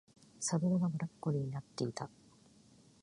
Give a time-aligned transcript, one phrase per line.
[0.39, 2.09] サドルがブロッコリーになってた